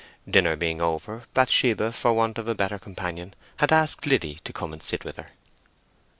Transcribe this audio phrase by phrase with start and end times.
[0.27, 4.73] Dinner being over, Bathsheba, for want of a better companion, had asked Liddy to come
[4.73, 5.29] and sit with her.